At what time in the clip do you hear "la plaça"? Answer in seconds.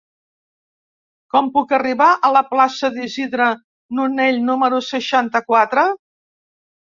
2.37-2.89